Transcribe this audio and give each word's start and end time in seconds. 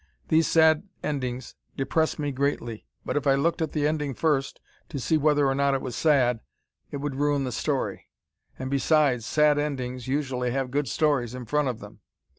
These 0.29 0.47
sad 0.47 0.81
endings 1.03 1.53
depress 1.77 2.17
me 2.17 2.31
greatly, 2.31 2.87
but 3.05 3.15
if 3.15 3.27
I 3.27 3.35
looked 3.35 3.61
at 3.61 3.71
the 3.73 3.87
ending 3.87 4.15
first 4.15 4.59
to 4.89 4.97
see 4.97 5.15
whether 5.15 5.45
or 5.45 5.53
not 5.53 5.75
it 5.75 5.81
was 5.83 5.95
sad 5.95 6.39
it 6.89 6.97
would 6.97 7.13
ruin 7.17 7.43
the 7.43 7.51
story; 7.51 8.09
and 8.57 8.71
besides 8.71 9.27
sad 9.27 9.59
endings 9.59 10.07
usually 10.07 10.49
have 10.49 10.71
good 10.71 10.87
stories 10.87 11.35
in 11.35 11.45
front 11.45 11.67
of 11.67 11.81
them. 11.81 11.99